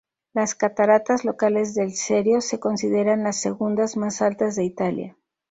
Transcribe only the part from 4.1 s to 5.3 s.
altas de Italia.